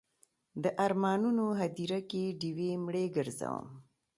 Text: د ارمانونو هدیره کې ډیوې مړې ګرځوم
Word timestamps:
د 0.63 0.65
ارمانونو 0.85 1.45
هدیره 1.59 1.99
کې 2.09 2.23
ډیوې 2.39 2.71
مړې 2.85 3.05
ګرځوم 3.17 3.67